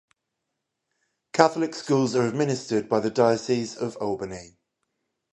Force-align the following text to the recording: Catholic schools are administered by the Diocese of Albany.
Catholic 1.31 1.75
schools 1.75 2.15
are 2.15 2.25
administered 2.25 2.89
by 2.89 3.01
the 3.01 3.11
Diocese 3.11 3.75
of 3.77 3.97
Albany. 3.97 4.57